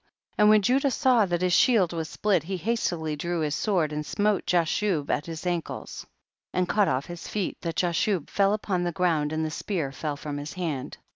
And 0.35 0.49
when 0.49 0.63
Judah 0.63 0.89
saw 0.89 1.27
that 1.27 1.43
his 1.43 1.53
shield 1.53 1.93
was 1.93 2.09
split, 2.09 2.41
he 2.41 2.57
hastily 2.57 3.15
drew 3.15 3.41
his 3.41 3.53
sword 3.53 3.93
and 3.93 4.03
smote 4.03 4.47
Jashub 4.47 5.11
at 5.11 5.27
his 5.27 5.45
an 5.45 5.61
cles, 5.61 6.05
and 6.51 6.67
cut 6.67 6.87
off 6.87 7.05
his 7.05 7.27
feet 7.27 7.61
that 7.61 7.75
Jashub 7.77 8.27
fell 8.27 8.53
upon 8.53 8.83
the 8.83 8.91
ground, 8.91 9.31
and 9.31 9.45
the 9.45 9.51
spear 9.51 9.91
fell 9.91 10.17
from 10.17 10.37
his 10.37 10.53
hand. 10.53 10.97